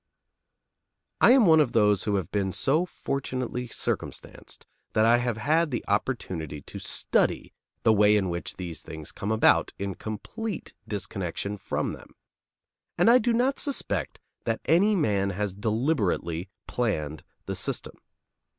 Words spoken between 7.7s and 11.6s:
the way in which these things come about in complete disconnection